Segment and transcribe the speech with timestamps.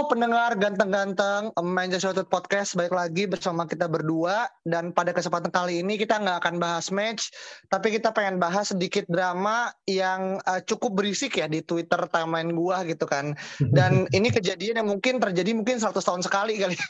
[0.00, 4.48] Halo pendengar ganteng-ganteng Manchester United Podcast Baik lagi bersama kita berdua.
[4.64, 7.28] Dan pada kesempatan kali ini kita nggak akan bahas match
[7.68, 12.80] Tapi kita pengen bahas sedikit drama Yang uh, cukup berisik ya di Twitter timeline gua
[12.88, 13.36] gitu kan.
[13.76, 16.80] Dan ini kejadian yang mungkin terjadi mungkin 100 tahun sekali kali.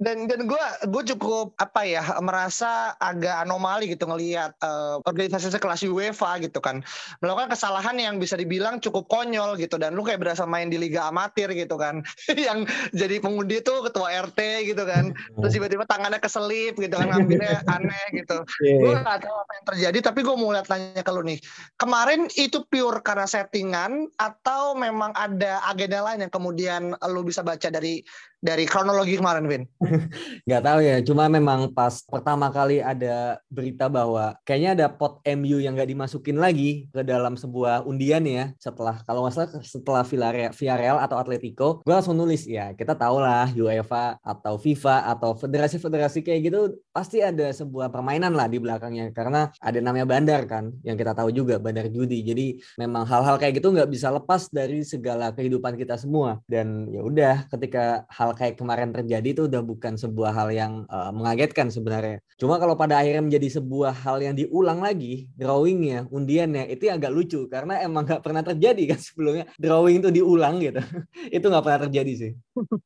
[0.00, 5.84] Dan dan gue gue cukup apa ya merasa agak anomali gitu ngelihat uh, organisasi sekelas
[5.84, 6.80] UEFA gitu kan.
[7.20, 11.10] Melakukan kesalahan yang bisa dibilang cukup konyol gitu dan lu kayak berasa main di liga
[11.10, 12.06] amatir gitu kan.
[12.46, 15.10] Yang jadi pengundi tuh ketua RT gitu kan.
[15.42, 18.46] Terus tiba-tiba tangannya keselip gitu kan ngambilnya aneh gitu.
[18.62, 18.78] Yeah.
[18.86, 21.42] gue gak tahu apa yang terjadi tapi gue mau lihat tanya ke lu nih.
[21.74, 27.66] Kemarin itu pure karena settingan atau memang ada agenda lain yang kemudian lu bisa baca
[27.66, 28.06] dari
[28.46, 29.62] dari kronologi kemarin, Vin?
[30.46, 35.58] Nggak tahu ya, cuma memang pas pertama kali ada berita bahwa kayaknya ada pot MU
[35.58, 38.54] yang nggak dimasukin lagi ke dalam sebuah undian ya.
[38.62, 42.70] Setelah kalau nggak salah setelah Villarreal, Villarreal atau Atletico, gue langsung nulis ya.
[42.78, 46.60] Kita tahu lah UEFA atau FIFA atau federasi-federasi kayak gitu
[46.94, 51.34] pasti ada sebuah permainan lah di belakangnya karena ada namanya bandar kan yang kita tahu
[51.34, 52.22] juga bandar judi.
[52.22, 56.38] Jadi memang hal-hal kayak gitu nggak bisa lepas dari segala kehidupan kita semua.
[56.46, 61.08] Dan ya udah ketika hal kayak kemarin terjadi itu udah bukan sebuah hal yang uh,
[61.10, 62.20] mengagetkan sebenarnya.
[62.36, 67.48] Cuma kalau pada akhirnya menjadi sebuah hal yang diulang lagi, drawingnya, undiannya, itu agak lucu
[67.48, 70.84] karena emang nggak pernah terjadi kan sebelumnya drawing itu diulang gitu.
[71.36, 72.32] itu nggak pernah terjadi sih.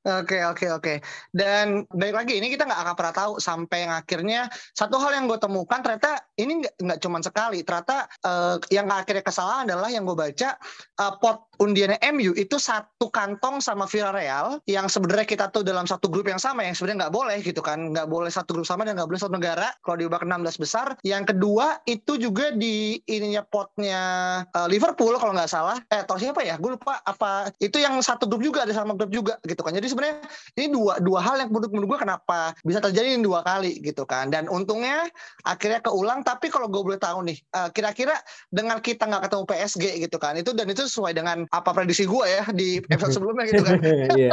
[0.07, 0.95] Oke oke oke.
[1.35, 4.41] Dan baik lagi ini kita nggak akan pernah tahu sampai yang akhirnya
[4.75, 7.67] satu hal yang gue temukan ternyata ini nggak cuma sekali.
[7.67, 10.55] Ternyata uh, yang akhirnya kesalahan adalah yang gue baca
[11.03, 16.11] uh, pot undiannya MU itu satu kantong sama Villarreal yang sebenarnya kita tuh dalam satu
[16.11, 17.95] grup yang sama yang sebenarnya nggak boleh gitu kan.
[17.95, 19.71] Nggak boleh satu grup sama dan nggak boleh satu negara.
[19.87, 24.03] Kalau diubah ke 16 besar yang kedua itu juga di ininya potnya
[24.51, 25.79] uh, Liverpool kalau nggak salah.
[25.87, 26.59] Eh atau siapa ya?
[26.59, 27.55] Gue lupa apa.
[27.63, 29.71] Itu yang satu grup juga ada sama grup juga gitu kan.
[29.71, 30.27] Jadi sebenarnya
[30.59, 34.03] ini dua dua hal yang menurut menurut gue kenapa bisa terjadi ini dua kali gitu
[34.03, 34.35] kan.
[34.35, 35.07] Dan untungnya
[35.47, 36.27] akhirnya keulang.
[36.27, 38.19] Tapi kalau gue boleh tahu nih uh, kira-kira
[38.51, 42.25] dengan kita nggak ketemu PSG gitu kan itu dan itu sesuai dengan apa prediksi gue
[42.27, 43.79] ya di episode sebelumnya gitu kan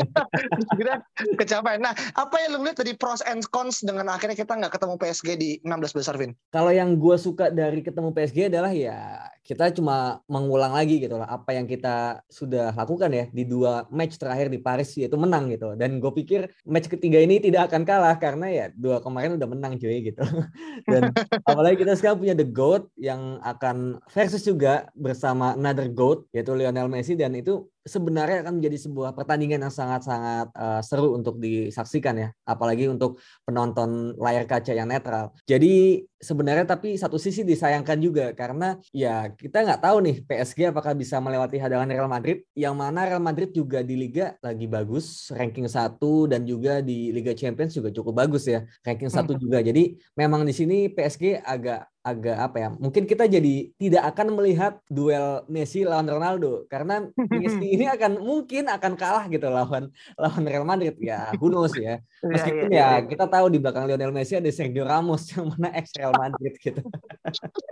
[0.87, 1.03] kira
[1.35, 1.83] kecapaian.
[1.83, 5.27] Nah, apa yang lu lihat dari pros and cons dengan akhirnya kita nggak ketemu PSG
[5.35, 6.31] di 16 besar, Vin?
[6.55, 11.39] Kalau yang gue suka dari ketemu PSG adalah ya kita cuma mengulang lagi gitu lah
[11.39, 15.75] apa yang kita sudah lakukan ya di dua match terakhir di Paris yaitu menang gitu.
[15.75, 19.75] Dan gue pikir match ketiga ini tidak akan kalah karena ya dua kemarin udah menang
[19.79, 20.23] cuy gitu.
[20.91, 21.11] Dan
[21.43, 26.91] apalagi kita sekarang punya the GOAT yang akan versus juga bersama another GOAT yaitu Lionel
[26.91, 32.29] Messi dan itu sebenarnya akan menjadi sebuah pertandingan yang sangat-sangat uh, seru untuk disaksikan ya,
[32.43, 33.17] apalagi untuk
[33.47, 35.31] penonton layar kaca yang netral.
[35.47, 40.97] Jadi sebenarnya tapi satu sisi disayangkan juga karena ya kita nggak tahu nih PSG apakah
[40.97, 45.69] bisa melewati hadangan Real Madrid yang mana Real Madrid juga di liga lagi bagus, ranking
[45.69, 49.41] satu dan juga di Liga Champions juga cukup bagus ya, ranking satu hmm.
[49.41, 49.57] juga.
[49.63, 54.79] Jadi memang di sini PSG agak agak apa ya mungkin kita jadi tidak akan melihat
[54.87, 60.63] duel Messi lawan Ronaldo karena Messi ini akan mungkin akan kalah gitu lawan lawan Real
[60.63, 60.95] Madrid.
[61.03, 61.99] Ya who knows ya.
[62.23, 65.51] Iya, meskipun ya, ya, ya kita tahu di belakang Lionel Messi ada Sergio Ramos yang
[65.51, 66.81] mana ex Real Madrid gitu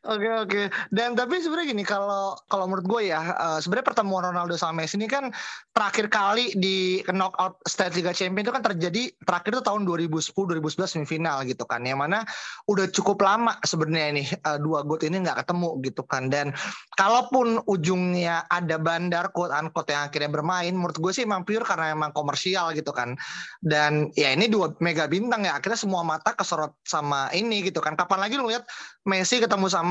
[0.00, 0.48] Oke okay, oke.
[0.48, 0.66] Okay.
[0.88, 4.96] Dan tapi sebenarnya gini kalau kalau menurut gue ya uh, sebenarnya pertemuan Ronaldo sama Messi
[4.96, 5.28] ini kan
[5.76, 10.88] terakhir kali di knockout stage Liga Champions itu kan terjadi terakhir itu tahun 2010 2011
[10.88, 11.84] semifinal gitu kan.
[11.84, 12.18] Yang mana
[12.64, 16.32] udah cukup lama sebenarnya ini uh, dua got ini nggak ketemu gitu kan.
[16.32, 16.56] Dan
[16.96, 21.92] kalaupun ujungnya ada bandar quote unquote yang akhirnya bermain menurut gue sih emang pure karena
[21.92, 23.20] emang komersial gitu kan.
[23.60, 28.00] Dan ya ini dua mega bintang ya akhirnya semua mata kesorot sama ini gitu kan.
[28.00, 28.64] Kapan lagi lu lihat
[29.04, 29.89] Messi ketemu sama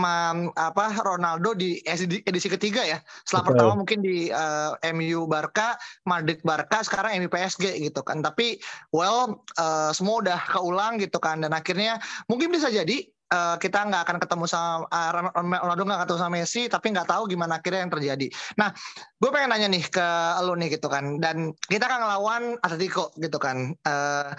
[0.56, 1.80] apa Ronaldo di
[2.26, 3.00] edisi ketiga ya.
[3.26, 3.52] Setelah Betul.
[3.56, 5.76] pertama mungkin di uh, eh, MU Barca,
[6.08, 8.22] Madrid Barca, sekarang MU PSG gitu kan.
[8.22, 8.60] Tapi
[8.96, 14.02] well uh, semua udah keulang gitu kan dan akhirnya mungkin bisa jadi uh, kita nggak
[14.06, 17.94] akan ketemu sama uh, Ronaldo nggak ketemu sama Messi tapi nggak tahu gimana akhirnya yang
[17.94, 18.28] terjadi.
[18.58, 18.70] Nah,
[19.18, 20.08] gue pengen nanya nih ke
[20.44, 23.74] lo nih gitu kan dan kita kan ngelawan Atletico gitu kan.
[23.86, 24.34] Uh,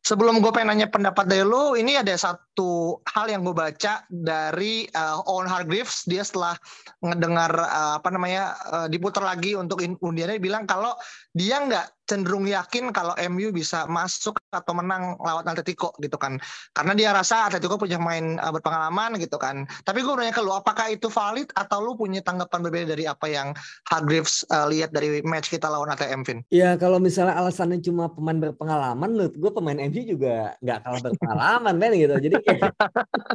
[0.00, 4.88] sebelum gue pengen nanya pendapat dari lo, ini ada satu hal yang gue baca dari
[4.96, 6.08] uh, Owen Hargreaves.
[6.08, 6.56] Dia setelah
[7.04, 10.96] ngedengar uh, apa namanya uh, diputar lagi untuk undiannya, bilang kalau
[11.36, 16.42] dia nggak cenderung yakin kalau MU bisa masuk atau menang lawan Atletico gitu kan.
[16.74, 19.62] Karena dia rasa Atletico punya main uh, berpengalaman gitu kan.
[19.86, 23.30] Tapi gue nanya ke lu, apakah itu valid atau lu punya tanggapan berbeda dari apa
[23.30, 23.54] yang
[23.86, 26.42] Hargreaves uh, lihat dari match kita lawan ATM, Vin?
[26.50, 31.74] Ya kalau misalnya alasannya cuma pemain berpengalaman, menurut gue pemain MU juga nggak kalah berpengalaman
[31.78, 32.14] kan gitu.
[32.18, 32.62] Jadi kayak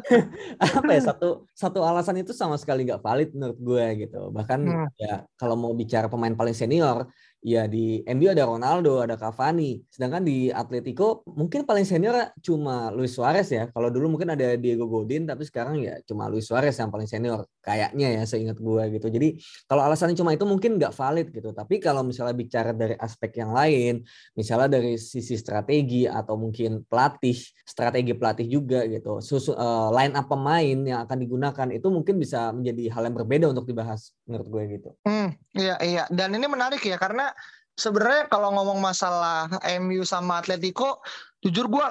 [0.83, 4.21] apa ya satu satu alasan itu sama sekali nggak valid menurut gue gitu.
[4.35, 4.87] Bahkan hmm.
[4.99, 7.07] ya kalau mau bicara pemain paling senior,
[7.45, 9.77] ya di MU ada Ronaldo, ada Cavani.
[9.85, 13.69] Sedangkan di Atletico mungkin paling senior cuma Luis Suarez ya.
[13.69, 17.45] Kalau dulu mungkin ada Diego Godin, tapi sekarang ya cuma Luis Suarez yang paling senior.
[17.61, 19.13] Kayaknya ya seingat gue gitu.
[19.13, 19.37] Jadi
[19.69, 21.53] kalau alasannya cuma itu mungkin nggak valid gitu.
[21.53, 24.01] Tapi kalau misalnya bicara dari aspek yang lain,
[24.33, 29.21] misalnya dari sisi strategi atau mungkin pelatih, strategi pelatih juga gitu.
[29.21, 33.45] Susu, uh, line up pemain yang akan digunakan itu mungkin bisa menjadi hal yang berbeda
[33.53, 34.89] untuk dibahas menurut gue gitu.
[35.05, 36.03] Hmm, iya iya.
[36.09, 37.34] Dan ini menarik ya karena
[37.75, 39.51] sebenarnya kalau ngomong masalah
[39.83, 41.03] MU sama Atletico,
[41.43, 41.87] jujur gue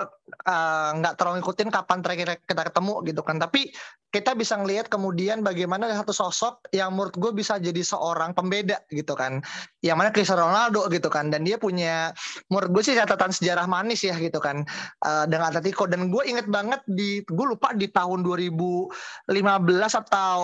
[0.48, 3.36] uh, nggak terlalu ngikutin kapan terakhir kita ketemu gitu kan.
[3.40, 3.70] Tapi
[4.14, 9.18] kita bisa ngelihat kemudian bagaimana satu sosok yang menurut gue bisa jadi seorang pembeda gitu
[9.18, 9.42] kan.
[9.82, 11.34] Yang mana Cristiano Ronaldo gitu kan.
[11.34, 12.14] Dan dia punya
[12.46, 14.62] menurut gue sih catatan sejarah manis ya gitu kan
[15.02, 15.90] uh, dengan Atletico.
[15.90, 19.34] Dan gue inget banget di gue lupa di tahun 2015
[20.06, 20.40] atau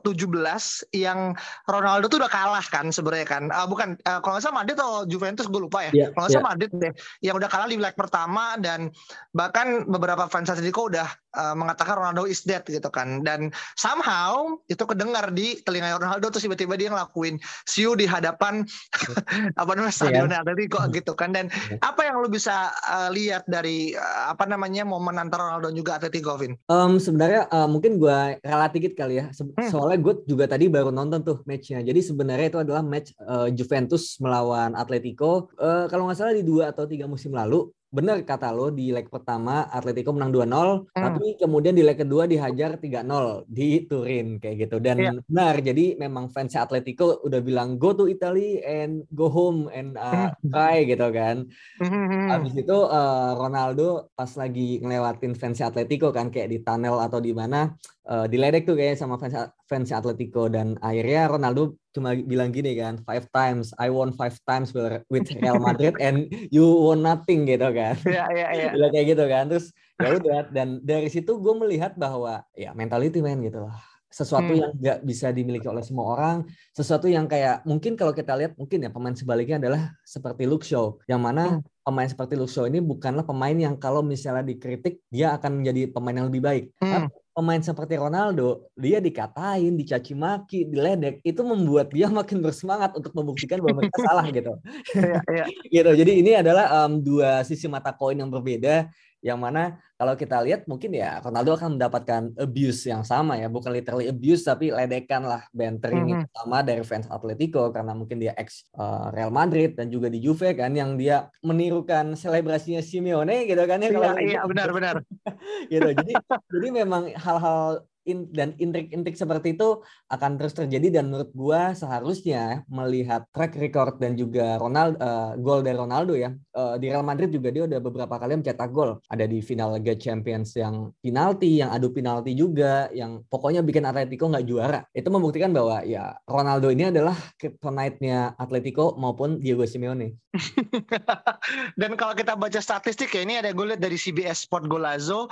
[0.00, 1.36] 17 yang
[1.68, 3.52] Ronaldo tuh udah kalah kan sebenarnya kan.
[3.52, 5.92] Uh, bukan uh, kalau nggak salah Madrid atau Juventus gue lupa ya.
[5.92, 6.52] Yeah, kalau nggak salah yeah.
[6.56, 8.88] Madrid deh yang udah kalah di leg pertama dan
[9.32, 11.06] bahkan beberapa fans Atletico udah
[11.38, 16.44] uh, mengatakan Ronaldo is dead gitu kan dan somehow itu kedengar di telinga Ronaldo terus
[16.50, 18.66] tiba-tiba dia ngelakuin siu di hadapan
[19.60, 20.42] apa namanya stadion yeah.
[20.42, 21.78] Atletico gitu kan dan yeah.
[21.86, 25.92] apa yang lu bisa uh, lihat dari uh, apa namanya momen antara Ronaldo dan juga
[26.02, 26.58] Atletico Vin?
[26.66, 29.68] Um, sebenarnya uh, mungkin gue relatif dikit kali ya Se hmm.
[29.68, 34.16] soalnya gue juga tadi baru nonton tuh matchnya jadi sebenarnya itu adalah match uh, Juventus
[34.16, 38.70] melawan Atletico uh, kalau nggak salah di dua atau tiga musim lalu benar kata lo
[38.70, 40.94] di leg pertama Atletico menang 2-0 hmm.
[40.94, 45.14] tapi kemudian di leg kedua dihajar 3-0 di Turin kayak gitu dan yeah.
[45.26, 50.30] benar jadi memang fans Atletico udah bilang go to Italy and go home and uh,
[50.30, 50.54] hmm.
[50.54, 51.50] try gitu kan
[51.82, 52.30] hmm.
[52.30, 57.34] habis itu uh, Ronaldo pas lagi ngelewatin fans Atletico kan kayak di tunnel atau di
[57.34, 57.74] mana
[58.10, 62.98] uh, diledek tuh kayak sama fans fans Atletico dan akhirnya Ronaldo cuma bilang gini kan
[63.06, 67.94] five times I won five times with Real Madrid and you won nothing gitu kan.
[68.10, 68.70] Iya iya iya.
[68.74, 69.44] Bilang kayak gitu kan.
[69.46, 69.66] Terus
[70.00, 74.60] ya udah dan dari situ gue melihat bahwa ya mentality man gitu lah sesuatu hmm.
[74.60, 76.36] yang nggak bisa dimiliki oleh semua orang,
[76.74, 80.98] sesuatu yang kayak mungkin kalau kita lihat mungkin ya pemain sebaliknya adalah seperti Luke Shaw,
[81.06, 81.86] yang mana hmm.
[81.86, 86.18] pemain seperti Luke Shaw ini bukanlah pemain yang kalau misalnya dikritik dia akan menjadi pemain
[86.18, 86.64] yang lebih baik.
[86.82, 93.14] Hmm pemain seperti Ronaldo, dia dikatain, dicaci maki, diledek, itu membuat dia makin bersemangat untuk
[93.14, 94.52] membuktikan bahwa mereka salah gitu.
[95.00, 95.44] Ya, ya.
[95.80, 95.90] gitu.
[95.96, 100.64] Jadi ini adalah um, dua sisi mata koin yang berbeda yang mana kalau kita lihat
[100.64, 103.52] mungkin ya Ronaldo akan mendapatkan abuse yang sama ya.
[103.52, 106.32] Bukan literally abuse tapi ledekan lah bantering mm -hmm.
[106.32, 110.56] sama dari fans Atletico karena mungkin dia ex uh, Real Madrid dan juga di Juve
[110.56, 114.96] kan yang dia menirukan selebrasinya Simeone gitu kan ya iya, kalau iya benar benar.
[115.72, 115.88] Gitu.
[115.92, 116.12] Jadi
[116.48, 119.80] jadi memang hal-hal in, dan intrik-intrik seperti itu
[120.10, 121.00] akan terus terjadi.
[121.00, 126.34] Dan menurut gua seharusnya melihat track record dan juga Ronaldo uh, gol dari Ronaldo ya
[126.54, 128.98] uh, di Real Madrid juga dia udah beberapa kali mencetak gol.
[129.08, 134.28] Ada di final Liga Champions yang penalti yang adu penalti juga yang pokoknya bikin Atletico
[134.28, 134.80] nggak juara.
[134.92, 140.18] Itu membuktikan bahwa ya Ronaldo ini adalah kryptonite-nya Atletico maupun Diego Simeone.
[141.80, 145.26] Dan kalau kita baca statistik ya ini ada gue lihat dari CBS Sport Golazo.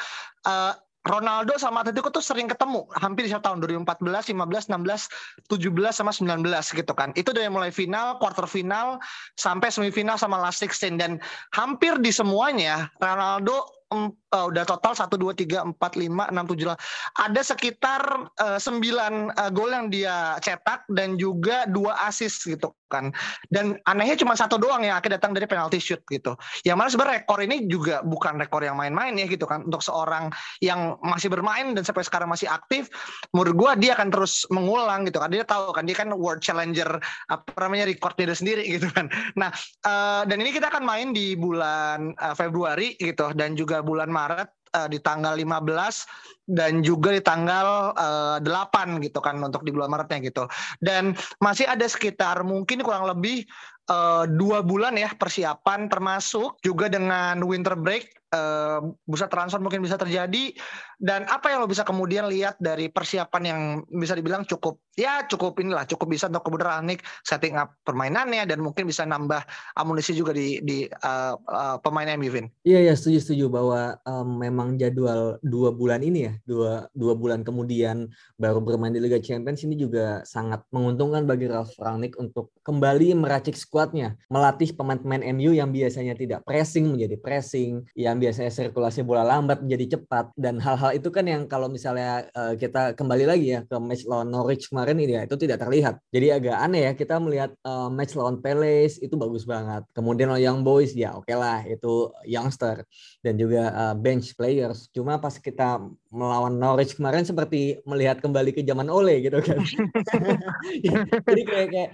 [0.47, 0.75] Uh,
[1.07, 6.43] Ronaldo sama Atletico tuh sering ketemu hampir di tahun 2014, 15, 16, 17 sama 19
[6.75, 7.15] gitu kan.
[7.15, 8.99] Itu dari mulai final, quarter final
[9.39, 11.23] sampai semifinal sama last 16 dan
[11.55, 13.79] hampir di semuanya Ronaldo
[14.35, 16.73] uh, udah total satu dua tiga empat lima enam tujuh
[17.17, 18.03] ada sekitar
[18.41, 23.13] uh, sembilan uh, gol yang dia cetak dan juga dua assist gitu kan.
[23.53, 26.35] Dan anehnya cuma satu doang yang akhirnya datang dari penalti shoot gitu.
[26.65, 29.69] Yang mana sebenarnya rekor ini juga bukan rekor yang main-main ya gitu kan.
[29.69, 30.33] Untuk seorang
[30.65, 32.89] yang masih bermain dan sampai sekarang masih aktif
[33.37, 35.29] menurut gua dia akan terus mengulang gitu kan.
[35.29, 36.89] Dia tahu kan dia kan world challenger
[37.29, 39.13] apa namanya recordnya dia sendiri gitu kan.
[39.37, 39.53] Nah
[39.85, 44.51] uh, dan ini kita akan main di bulan uh, Februari gitu dan juga bulan Maret
[44.75, 49.93] uh, di tanggal 15 dan juga di tanggal uh, 8 gitu kan untuk di bulan
[49.93, 50.51] Maretnya gitu.
[50.83, 53.47] Dan masih ada sekitar mungkin kurang lebih
[53.93, 59.97] uh, dua bulan ya persiapan termasuk juga dengan winter break uh, bursa transfer mungkin bisa
[59.97, 60.53] terjadi
[60.99, 65.55] dan apa yang lo bisa kemudian lihat dari persiapan yang bisa dibilang cukup ya cukup
[65.63, 69.47] inilah cukup bisa untuk kemudian Nick setting up permainannya dan mungkin bisa nambah
[69.79, 72.51] amunisi juga di di uh, uh, pemain MU Vin.
[72.67, 77.47] Iya ya setuju setuju bahwa um, memang jadwal dua bulan ini ya dua dua bulan
[77.47, 83.15] kemudian baru bermain di Liga Champions ini juga sangat menguntungkan bagi Ralf Rangnick untuk kembali
[83.15, 89.07] meracik skuadnya melatih pemain-pemain MU yang biasanya tidak pressing menjadi pressing yang yang biasanya sirkulasi
[89.07, 93.55] bola lambat menjadi cepat dan hal-hal itu kan yang kalau misalnya uh, kita kembali lagi
[93.55, 96.03] ya ke match lawan Norwich kemarin ini ya itu tidak terlihat.
[96.11, 99.87] Jadi agak aneh ya kita melihat uh, match lawan Palace itu bagus banget.
[99.95, 102.83] Kemudian Young Boys ya oke okay lah itu youngster
[103.23, 104.91] dan juga uh, bench players.
[104.91, 109.61] Cuma pas kita melawan Norwich kemarin seperti melihat kembali ke zaman Ole gitu kan.
[111.29, 111.91] Jadi kayak, kayak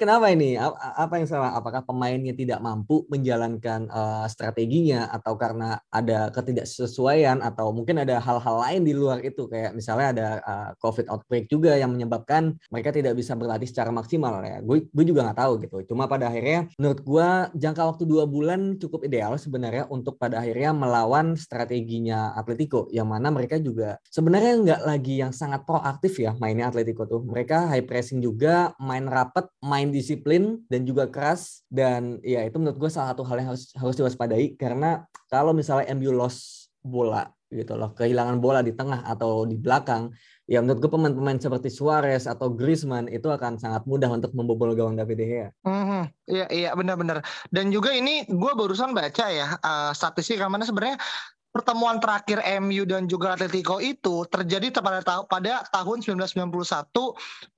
[0.00, 0.56] kenapa ini?
[0.96, 1.52] Apa yang salah?
[1.52, 8.56] Apakah pemainnya tidak mampu menjalankan uh, strateginya atau karena ada ketidaksesuaian atau mungkin ada hal-hal
[8.64, 13.20] lain di luar itu kayak misalnya ada uh, COVID outbreak juga yang menyebabkan mereka tidak
[13.20, 14.64] bisa berlatih secara maksimal ya.
[14.64, 15.76] Gue gue juga nggak tahu gitu.
[15.92, 17.28] Cuma pada akhirnya menurut gue
[17.60, 23.28] jangka waktu dua bulan cukup ideal sebenarnya untuk pada akhirnya melawan strateginya Atletico yang mana
[23.28, 27.22] mereka juga sebenarnya nggak lagi yang sangat proaktif ya mainnya Atletico tuh.
[27.22, 32.78] Mereka high pressing juga, main rapet, main disiplin dan juga keras dan ya itu menurut
[32.78, 37.80] gue salah satu hal yang harus harus diwaspadai karena kalau misalnya MU lost bola gitu
[37.80, 40.12] loh, kehilangan bola di tengah atau di belakang,
[40.44, 45.00] ya menurut gue pemain-pemain seperti Suarez atau Griezmann itu akan sangat mudah untuk membobol gawang
[45.00, 45.48] David De Gea.
[45.64, 46.02] Mm-hmm.
[46.28, 47.24] Iya iya benar-benar.
[47.48, 51.00] Dan juga ini gue barusan baca ya uh, statistik mana sebenarnya
[51.58, 56.46] pertemuan terakhir MU dan juga Atletico itu terjadi pada pada tahun 1991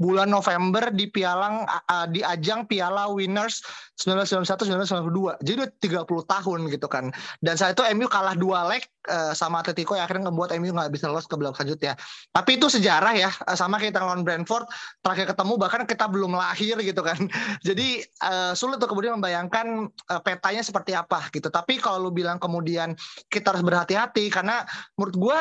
[0.01, 3.61] bulan November di pialang uh, di ajang Piala Winners
[4.01, 5.45] 1991 1992.
[5.45, 5.71] Jadi udah
[6.09, 7.13] 30 tahun gitu kan.
[7.45, 10.93] Dan saat itu MU kalah dua leg uh, sama Atletico yang akhirnya ngebuat MU nggak
[10.93, 11.97] bisa lolos ke babak selanjutnya.
[12.35, 14.69] Tapi itu sejarah ya sama kita lawan Brentford
[15.01, 17.17] terakhir ketemu bahkan kita belum lahir gitu kan.
[17.69, 21.49] Jadi uh, sulit untuk kemudian membayangkan uh, petanya seperti apa gitu.
[21.49, 22.93] Tapi kalau lu bilang kemudian
[23.33, 24.67] kita harus berhati-hati karena
[25.01, 25.39] menurut gua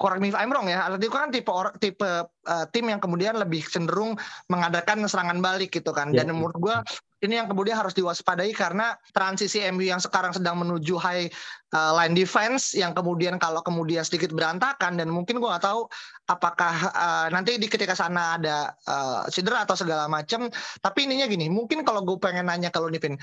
[0.00, 0.88] correct me if I'm wrong ya.
[0.88, 1.50] Atletico kan tipe
[1.82, 2.10] tipe
[2.48, 4.16] uh, tim yang kemudian lebih cenderung
[4.48, 6.14] mengadakan serangan balik gitu kan.
[6.14, 6.34] Dan yeah.
[6.36, 6.76] menurut gua
[7.24, 11.26] ini yang kemudian harus diwaspadai karena transisi MU yang sekarang sedang menuju high
[11.72, 15.88] uh, line defense yang kemudian kalau kemudian sedikit berantakan dan mungkin gue nggak tahu
[16.30, 20.46] apakah uh, nanti di ketika sana ada uh, cedera atau segala macam
[20.84, 23.18] tapi ininya gini mungkin kalau gue pengen nanya kalau Nipin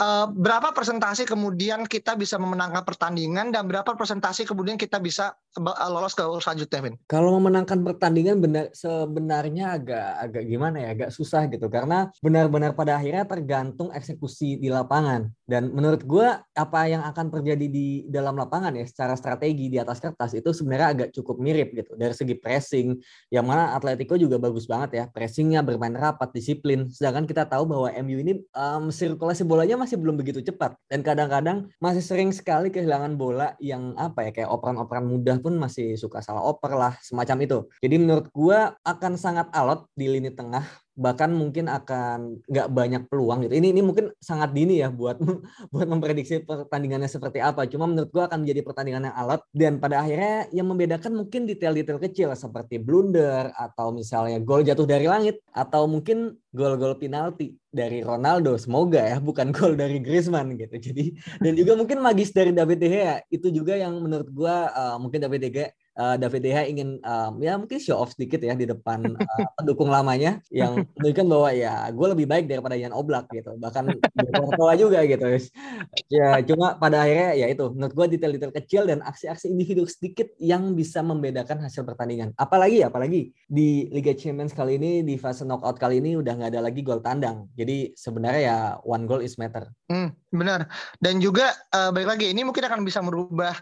[0.00, 5.90] uh, berapa persentase kemudian kita bisa memenangkan pertandingan dan berapa persentase kemudian kita bisa eh,
[5.90, 6.94] lolos ke selanjutnya, Vin?
[7.06, 11.66] Kalau memenangkan pertandingan benar sebenarnya agak agak gimana ya, agak susah gitu.
[11.70, 15.30] Karena benar-benar pada akhirnya tergantung eksekusi di lapangan.
[15.44, 20.00] Dan menurut gue apa yang akan terjadi di dalam lapangan ya secara strategi di atas
[20.00, 21.94] kertas itu sebenarnya agak cukup mirip gitu.
[21.94, 22.96] Dari segi pressing
[23.28, 25.04] yang mana Atletico juga bagus banget ya.
[25.10, 26.88] Pressingnya bermain rapat disiplin.
[26.88, 31.68] Sedangkan kita tahu bahwa MU ini um, sirkulasi bolanya masih belum begitu cepat dan kadang-kadang
[31.76, 36.40] masih sering sekali kehilangan bola yang apa ya kayak operan-operan mudah pun masih suka salah
[36.40, 37.58] oper lah semacam itu.
[37.84, 40.64] Jadi menurut gua akan sangat alot di lini tengah
[40.94, 43.54] bahkan mungkin akan nggak banyak peluang gitu.
[43.58, 45.18] Ini ini mungkin sangat dini ya buat
[45.74, 47.66] buat memprediksi pertandingannya seperti apa.
[47.66, 51.98] Cuma menurut gua akan menjadi pertandingan yang alot dan pada akhirnya yang membedakan mungkin detail-detail
[51.98, 58.54] kecil seperti blunder atau misalnya gol jatuh dari langit atau mungkin gol-gol penalti dari Ronaldo.
[58.54, 60.78] Semoga ya bukan gol dari Griezmann gitu.
[60.78, 64.96] Jadi dan juga mungkin magis dari David De Gea itu juga yang menurut gua uh,
[65.02, 68.42] mungkin David De Gea uh, David De Gea ingin um, ya mungkin show off sedikit
[68.42, 72.94] ya di depan uh, pendukung lamanya yang menunjukkan bahwa ya gue lebih baik daripada Jan
[72.94, 73.54] Oblak gitu.
[73.58, 73.84] Bahkan
[74.58, 75.26] tua juga gitu.
[76.10, 80.74] Ya cuma pada akhirnya ya itu menurut gue detail-detail kecil dan aksi-aksi individu sedikit yang
[80.74, 82.34] bisa membedakan hasil pertandingan.
[82.38, 86.60] Apalagi apalagi di Liga Champions kali ini di fase knockout kali ini udah nggak ada
[86.62, 87.46] lagi gol tandang.
[87.54, 89.70] Jadi sebenarnya ya one goal is matter.
[89.90, 90.66] Hmm, benar.
[90.98, 93.54] Dan juga uh, balik lagi ini mungkin akan bisa merubah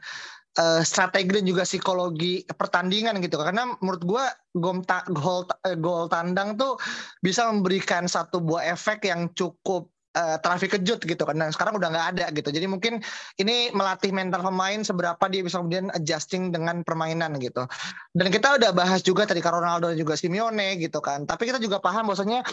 [0.59, 4.25] uh, strategi dan juga psikologi pertandingan gitu karena menurut gue
[4.59, 6.77] gol gol eh, gol tandang tuh
[7.25, 11.23] bisa memberikan satu buah efek yang cukup uh, trafik kejut gitu.
[11.25, 12.49] Dan sekarang udah nggak ada gitu.
[12.53, 13.01] Jadi mungkin
[13.41, 17.65] ini melatih mental pemain seberapa dia bisa kemudian adjusting dengan permainan gitu.
[18.13, 21.25] Dan kita udah bahas juga tadi Ronaldo dan juga Simeone gitu kan.
[21.25, 22.45] Tapi kita juga paham bahwasanya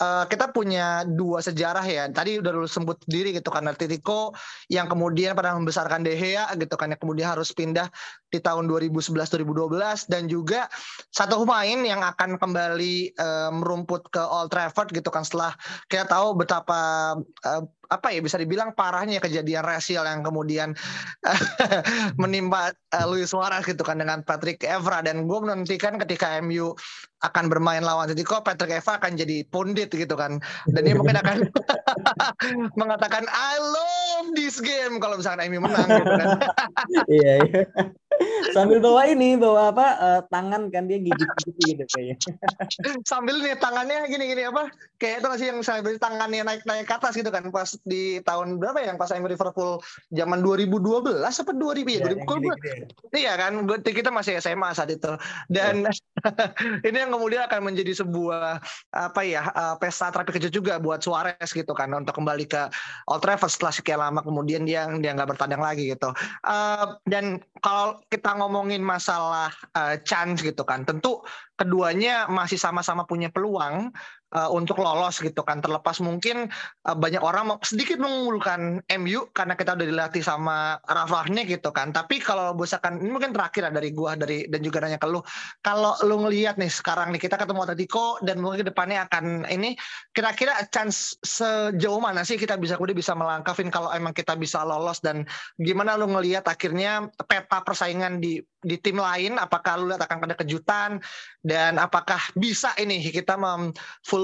[0.00, 2.10] uh, kita punya dua sejarah ya.
[2.10, 4.34] Tadi udah dulu sebut diri gitu kan Atletico
[4.72, 7.90] yang kemudian pernah membesarkan De gitu kan yang kemudian harus pindah
[8.30, 10.66] di tahun 2011 2012 dan juga
[11.14, 15.54] satu pemain yang akan kembali uh, merumput ke Old Trafford gitu kan setelah
[15.86, 17.14] kita tahu betapa
[17.46, 20.72] uh, apa ya bisa dibilang parahnya kejadian rasial yang kemudian
[22.22, 25.00] menimpa uh, Luis Suarez gitu kan dengan Patrick Evra.
[25.00, 26.74] Dan gue menantikan ketika MU
[27.24, 30.40] akan bermain lawan Atletico Patrick Evra akan jadi pundit gitu kan.
[30.68, 31.48] Dan dia mungkin akan
[32.80, 36.28] mengatakan I love this game kalau misalkan MU menang gitu kan.
[37.10, 37.62] Iya iya
[38.54, 42.16] sambil bawa ini bawa apa uh, tangan kan dia gigit gitu gitu kayaknya.
[43.10, 44.70] Sambil nih tangannya gini gini apa
[45.02, 48.62] kayak itu masih yang beri tangannya naik naik ke atas gitu kan pas di tahun
[48.62, 49.82] berapa ya yang pas MU Liverpool
[50.14, 53.52] zaman 2012 apa 2000 ya, ya 2000 iya kan
[53.82, 55.10] kita masih SMA saat itu.
[55.50, 55.92] Dan ya.
[56.88, 58.62] ini yang kemudian akan menjadi sebuah
[58.94, 62.70] apa ya uh, pesta terapi kecil juga buat Suarez gitu kan untuk kembali ke
[63.10, 66.14] Old Trafford setelah sekian lama kemudian dia dia nggak bertandang lagi gitu.
[66.46, 70.82] Uh, dan kalau kita ngomongin masalah uh, chance gitu kan.
[70.86, 73.90] Tentu keduanya masih sama-sama punya peluang
[74.34, 75.62] uh, untuk lolos gitu kan.
[75.62, 76.50] Terlepas mungkin
[76.84, 81.94] uh, banyak orang sedikit mengunggulkan MU karena kita udah dilatih sama Rafahnya gitu kan.
[81.94, 85.22] Tapi kalau misalkan ini mungkin terakhir dari gua dari dan juga nanya ke lu.
[85.62, 89.78] Kalau lu ngelihat nih sekarang nih kita ketemu Atletico dan mungkin depannya akan ini
[90.10, 94.98] kira-kira chance sejauh mana sih kita bisa kemudian bisa melangkafin kalau emang kita bisa lolos
[95.00, 95.22] dan
[95.56, 99.36] gimana lu ngelihat akhirnya peta persaingan di di tim lain?
[99.36, 100.98] Apakah lu lihat akan ada kejutan?
[101.44, 103.36] Dan apakah bisa ini kita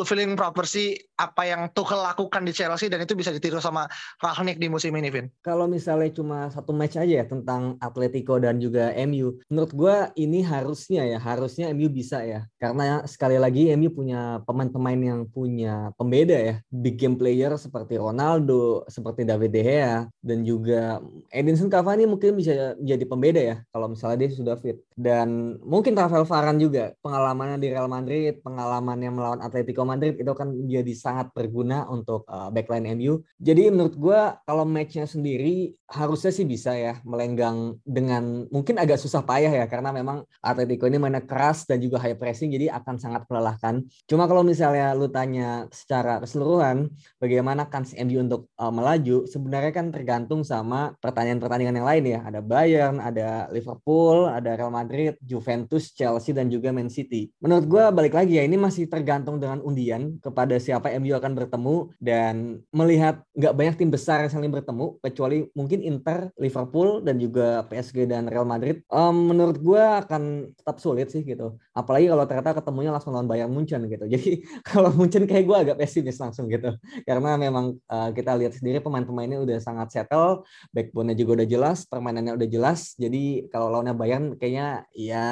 [0.00, 3.85] fulfilling property apa yang Tuchel lakukan di Chelsea dan itu bisa ditiru sama
[4.25, 5.28] Rangnick di musim ini Vin?
[5.45, 10.40] Kalau misalnya cuma satu match aja ya tentang Atletico dan juga MU menurut gue ini
[10.40, 12.49] harusnya ya harusnya MU bisa ya.
[12.57, 16.54] Karena sekali lagi MU punya pemain-pemain yang punya pembeda ya.
[16.73, 22.73] Big game player seperti Ronaldo seperti David De Gea dan juga Edinson Cavani mungkin bisa
[22.80, 24.80] jadi pembeda ya kalau misalnya dia sudah fit.
[24.97, 30.54] Dan mungkin Rafael Varane juga pengalamannya di Real Madrid, pengalamannya melawan Atletico Madrid itu kan
[30.70, 33.20] jadi sangat berguna untuk uh, backline MU.
[33.42, 39.26] Jadi menurut gue kalau matchnya sendiri harusnya sih bisa ya melenggang dengan mungkin agak susah
[39.26, 43.26] payah ya karena memang Atletico ini mainnya keras dan juga high pressing jadi akan sangat
[43.26, 43.82] melelahkan.
[44.06, 46.87] Cuma kalau misalnya lu tanya secara keseluruhan
[47.18, 52.20] bagaimana kans MU untuk uh, melaju sebenarnya kan tergantung sama pertandingan-pertandingan yang lain ya.
[52.22, 57.35] Ada Bayern, ada Liverpool, ada Real Madrid, Juventus, Chelsea dan juga Man City.
[57.42, 61.77] Menurut gue balik lagi ya ini masih tergantung dengan undian kepada siapa MU akan bertemu
[61.97, 67.23] dan melihat nggak banyak tim besar yang saling bertemu kecuali mungkin mungkin Inter, Liverpool dan
[67.23, 71.55] juga PSG dan Real Madrid um, menurut gue akan tetap sulit sih gitu.
[71.71, 74.03] Apalagi kalau ternyata ketemunya langsung lawan Bayern Munchen gitu.
[74.19, 76.75] Jadi kalau Munchen kayak gue agak pesimis langsung gitu.
[77.07, 80.43] Karena memang uh, kita lihat sendiri pemain-pemainnya udah sangat settle,
[80.75, 82.99] backbone-nya juga udah jelas, permainannya udah jelas.
[82.99, 85.27] Jadi kalau lawannya Bayern kayaknya ya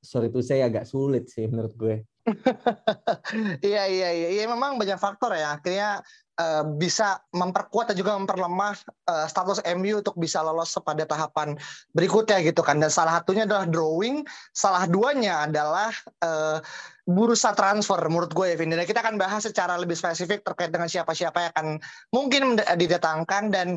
[0.00, 1.96] sorry to say agak sulit sih menurut gue.
[3.66, 5.58] iya iya iya, iya memang banyak faktor ya.
[5.58, 6.00] Akhirnya
[6.38, 8.78] uh, bisa memperkuat dan juga memperlemah
[9.10, 11.58] uh, status MU untuk bisa lolos pada tahapan
[11.92, 12.78] berikutnya gitu kan.
[12.78, 14.22] Dan salah satunya adalah drawing,
[14.54, 15.90] salah duanya adalah
[16.22, 16.62] uh,
[17.02, 18.70] bursa transfer menurut gue ya Vin.
[18.70, 21.68] Dan kita akan bahas secara lebih spesifik terkait dengan siapa-siapa yang akan
[22.14, 22.42] mungkin
[22.78, 23.68] didatangkan dan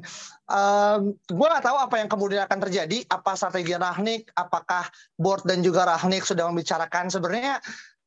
[0.53, 4.85] uh, gue nggak tahu apa yang kemudian akan terjadi, apa strategi Rahnik, apakah
[5.17, 7.57] board dan juga Rahnik sudah membicarakan sebenarnya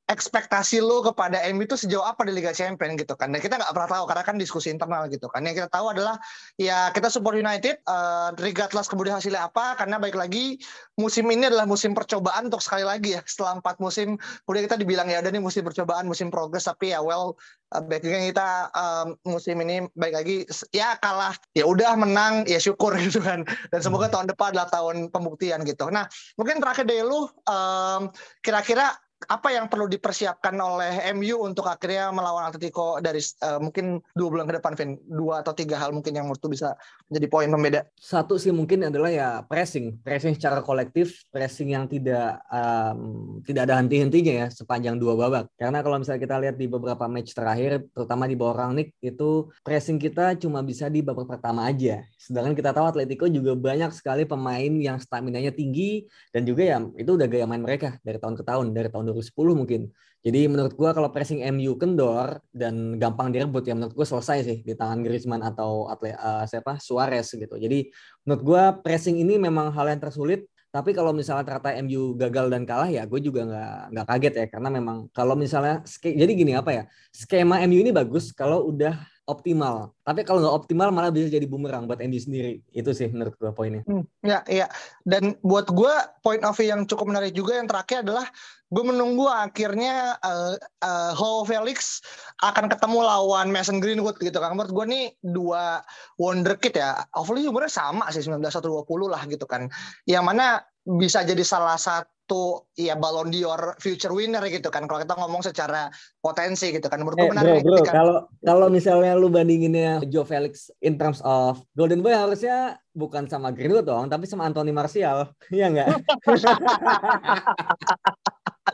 [0.08, 3.28] ekspektasi lo kepada MU itu sejauh apa di Liga Champions gitu kan?
[3.28, 5.44] Dan kita nggak pernah tahu karena kan diskusi internal gitu kan.
[5.44, 6.16] Yang kita tahu adalah
[6.56, 10.56] ya kita support United uh, regardless kemudian hasilnya apa karena baik lagi
[10.96, 13.20] musim ini adalah musim percobaan untuk sekali lagi ya.
[13.20, 14.16] Setelah empat musim
[14.48, 17.36] kemudian kita dibilang ya udah nih musim percobaan musim progres tapi ya well
[17.76, 20.36] uh, baik lagi kita um, musim ini baik lagi
[20.72, 21.36] ya kalah.
[21.52, 23.44] Ya udah menang ya syukur gitu kan.
[23.68, 24.14] Dan semoga hmm.
[24.16, 25.92] tahun depan adalah tahun pembuktian gitu.
[25.92, 26.08] Nah
[26.40, 28.08] mungkin terakhir dari lu um,
[28.40, 34.28] kira-kira apa yang perlu dipersiapkan oleh MU untuk akhirnya melawan Atletico dari uh, mungkin dua
[34.30, 34.90] bulan ke depan, Vin?
[35.10, 36.78] Dua atau tiga hal mungkin yang menurut bisa
[37.10, 37.80] menjadi poin pembeda.
[37.98, 43.82] Satu sih mungkin adalah ya pressing, pressing secara kolektif, pressing yang tidak um, tidak ada
[43.82, 45.50] henti-hentinya ya sepanjang dua babak.
[45.58, 49.98] Karena kalau misalnya kita lihat di beberapa match terakhir, terutama di bawah Rangnick itu pressing
[49.98, 52.06] kita cuma bisa di babak pertama aja.
[52.14, 57.18] Sedangkan kita tahu Atletico juga banyak sekali pemain yang stamina-nya tinggi dan juga ya itu
[57.18, 59.82] udah gaya main mereka dari tahun ke tahun, dari tahun 2010 mungkin.
[60.18, 64.58] Jadi menurut gue kalau pressing MU kendor dan gampang direbut ya menurut gue selesai sih
[64.66, 67.54] di tangan Griezmann atau atle, uh, siapa Suarez gitu.
[67.54, 67.88] Jadi
[68.26, 72.68] menurut gue pressing ini memang hal yang tersulit Tapi kalau misalnya ternyata MU gagal dan
[72.68, 76.70] kalah ya gue juga nggak nggak kaget ya karena memang kalau misalnya jadi gini apa
[76.76, 79.92] ya skema MU ini bagus kalau udah optimal.
[80.02, 82.64] Tapi kalau nggak optimal malah bisa jadi bumerang buat MU sendiri.
[82.72, 83.84] Itu sih menurut gue poinnya.
[83.84, 84.66] Hmm, ya, iya.
[85.04, 85.92] Dan buat gue
[86.24, 88.24] point of view yang cukup menarik juga yang terakhir adalah
[88.72, 92.00] gue menunggu akhirnya uh, uh, Ho Felix
[92.40, 94.56] akan ketemu lawan Mason Greenwood gitu kan.
[94.56, 95.84] Menurut gue nih dua
[96.16, 97.04] wonderkid ya.
[97.12, 99.68] Hopefully umurnya sama sih 19 atau 20 lah gitu kan.
[100.08, 100.46] Yang mana
[100.88, 104.84] bisa jadi salah satu satu ya Ballon d'Or future winner gitu kan.
[104.84, 105.88] Kalau kita ngomong secara
[106.20, 107.00] potensi gitu kan.
[107.00, 111.24] Menurut gue eh, menarik bro, bro, kalau kalau misalnya lu bandinginnya Joe Felix in terms
[111.24, 115.32] of Golden Boy harusnya bukan sama Greenwood dong tapi sama Anthony Martial.
[115.48, 115.88] Iya enggak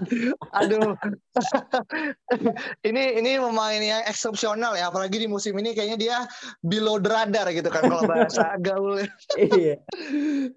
[0.60, 0.94] Aduh.
[2.88, 6.16] ini ini pemain yang eksepsional ya, apalagi di musim ini kayaknya dia
[6.62, 9.02] below the radar gitu kan kalau bahasa gaul.
[9.38, 9.76] iya.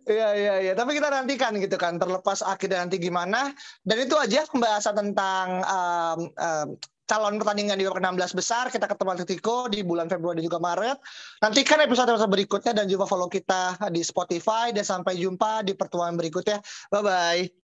[0.07, 3.51] Iya iya iya, tapi kita nantikan gitu kan terlepas akhirnya nanti gimana.
[3.81, 6.67] Dan itu aja pembahasan tentang um, um,
[7.07, 8.67] calon pertandingan di babak 16 besar.
[8.69, 10.99] Kita ketemu Atletico di bulan Februari juga Maret.
[11.41, 14.75] Nantikan episode-episode berikutnya dan juga follow kita di Spotify.
[14.75, 16.59] Dan sampai jumpa di pertemuan berikutnya.
[16.91, 17.65] Bye-bye.